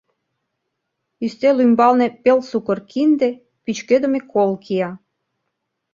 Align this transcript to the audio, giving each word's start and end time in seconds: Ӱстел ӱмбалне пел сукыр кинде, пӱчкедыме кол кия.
Ӱстел 1.25 1.57
ӱмбалне 1.65 2.07
пел 2.23 2.39
сукыр 2.49 2.79
кинде, 2.91 3.29
пӱчкедыме 3.63 4.19
кол 4.33 4.51
кия. 4.63 4.89